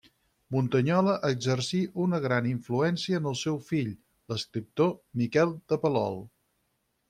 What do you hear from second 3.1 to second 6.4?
en el seu fill, l'escriptor Miquel de Palol.